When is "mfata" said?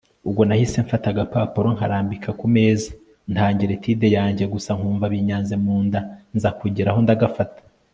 0.85-1.07